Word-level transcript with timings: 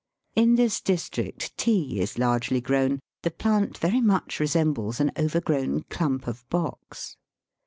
In 0.35 0.55
this 0.55 0.81
district 0.81 1.55
tea 1.57 1.99
is 1.99 2.17
largely 2.17 2.59
grown. 2.59 3.01
The 3.21 3.29
plant 3.29 3.77
very 3.77 4.01
much 4.01 4.39
resembles 4.39 4.99
an 4.99 5.11
overgrown 5.15 5.83
clump 5.91 6.25
of 6.27 6.43
box. 6.49 7.17